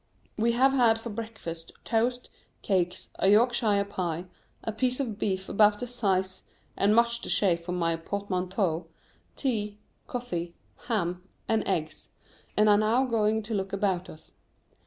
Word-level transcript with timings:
We 0.35 0.53
have 0.53 0.73
had 0.73 0.99
for 0.99 1.11
breakfast, 1.11 1.73
toast, 1.83 2.31
cakes, 2.63 3.09
a 3.19 3.29
Yorkshire 3.29 3.83
pie, 3.85 4.25
a 4.63 4.71
piece 4.71 4.99
of 4.99 5.19
beef 5.19 5.47
about 5.47 5.77
the 5.77 5.85
size 5.85 6.41
and 6.75 6.95
much 6.95 7.21
the 7.21 7.29
shape 7.29 7.67
of 7.69 7.75
my 7.75 7.95
portmanteau, 7.97 8.87
tea, 9.35 9.77
coffee, 10.07 10.55
ham, 10.87 11.21
and 11.47 11.61
eggs; 11.67 12.13
and 12.57 12.67
are 12.67 12.79
now 12.79 13.05
going 13.05 13.43
to 13.43 13.53
look 13.53 13.73
about 13.73 14.09
us. 14.09 14.31